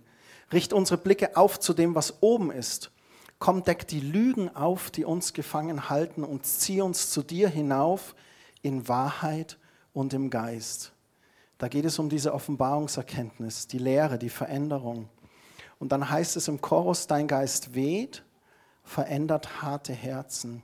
[0.52, 2.92] Richt unsere Blicke auf zu dem, was oben ist.
[3.40, 8.16] Komm, deck die Lügen auf, die uns gefangen halten und zieh uns zu dir hinauf
[8.62, 9.58] in Wahrheit
[9.94, 10.92] und im Geist.
[11.58, 15.10] Da geht es um diese Offenbarungserkenntnis, die Lehre, die Veränderung.
[15.80, 18.24] Und dann heißt es im Chorus, dein Geist weht,
[18.84, 20.64] verändert harte Herzen.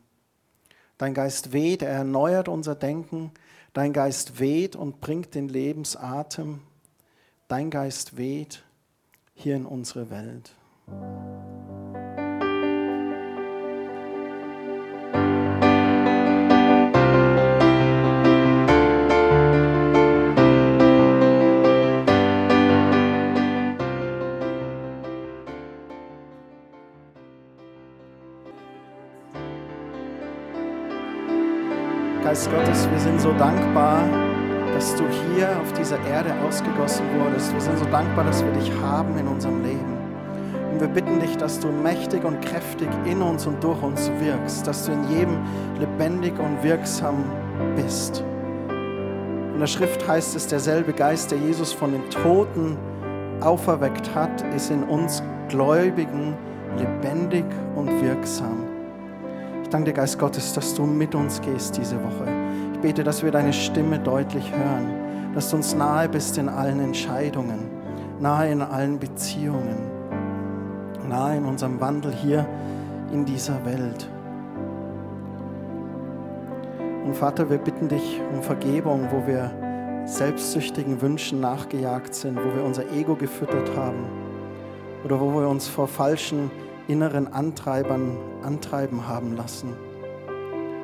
[1.02, 3.32] Dein Geist weht, er erneuert unser Denken.
[3.74, 6.62] Dein Geist weht und bringt den Lebensatem.
[7.48, 8.62] Dein Geist weht
[9.34, 10.54] hier in unsere Welt.
[32.32, 34.08] Geist Gottes, wir sind so dankbar,
[34.74, 35.04] dass du
[35.36, 37.52] hier auf dieser Erde ausgegossen wurdest.
[37.52, 39.98] Wir sind so dankbar, dass wir dich haben in unserem Leben.
[40.72, 44.66] Und wir bitten dich, dass du mächtig und kräftig in uns und durch uns wirkst,
[44.66, 45.40] dass du in jedem
[45.78, 47.26] lebendig und wirksam
[47.76, 48.24] bist.
[48.70, 52.78] In der Schrift heißt es, derselbe Geist, der Jesus von den Toten
[53.42, 56.38] auferweckt hat, ist in uns Gläubigen
[56.78, 57.44] lebendig
[57.76, 58.71] und wirksam
[59.72, 62.28] danke dir, Geist Gottes, dass du mit uns gehst diese Woche.
[62.74, 66.80] Ich bete, dass wir deine Stimme deutlich hören, dass du uns nahe bist in allen
[66.80, 67.60] Entscheidungen,
[68.20, 69.78] nahe in allen Beziehungen,
[71.08, 72.46] nahe in unserem Wandel hier
[73.14, 74.10] in dieser Welt.
[77.06, 79.52] Und Vater, wir bitten dich um Vergebung, wo wir
[80.06, 84.06] selbstsüchtigen Wünschen nachgejagt sind, wo wir unser Ego gefüttert haben
[85.04, 86.52] oder wo wir uns vor falschen
[86.92, 89.74] inneren Antreibern antreiben haben lassen.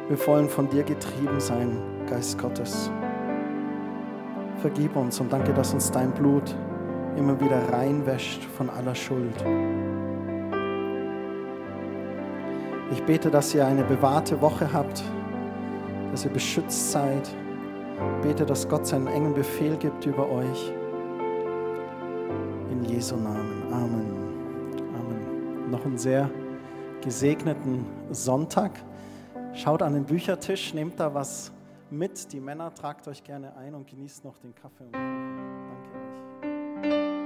[0.08, 1.78] Wir wollen von dir getrieben sein,
[2.10, 2.90] Geist Gottes.
[4.62, 6.56] Vergib uns und danke, dass uns dein Blut
[7.18, 9.36] immer wieder reinwäscht von aller Schuld.
[12.92, 15.04] Ich bete, dass ihr eine bewahrte Woche habt,
[16.12, 17.28] dass ihr beschützt seid.
[17.28, 20.72] Ich bete, dass Gott seinen engen Befehl gibt über euch.
[22.72, 23.64] In Jesu Namen.
[23.74, 24.17] Amen
[25.68, 26.30] noch einen sehr
[27.02, 28.72] gesegneten Sonntag.
[29.54, 31.52] Schaut an den Büchertisch, nehmt da was
[31.90, 32.32] mit.
[32.34, 34.90] Die Männer tragt euch gerne ein und genießt noch den Kaffee.
[34.92, 35.90] Danke
[36.84, 37.17] euch.